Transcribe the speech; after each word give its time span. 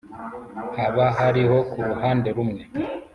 haba 0.77 1.05
hariho 1.17 1.57
ku 1.71 1.79
ruhande 1.89 2.29
rumwe 2.37 2.61